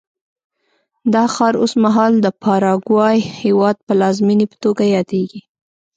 دا 1.13 1.23
ښار 1.33 1.53
اوس 1.61 1.73
مهال 1.83 2.13
د 2.21 2.27
پاراګوای 2.41 3.17
هېواد 3.41 3.77
پلازمېنې 3.87 4.45
په 4.51 4.57
توګه 4.63 4.83
یادېږي. 4.95 5.41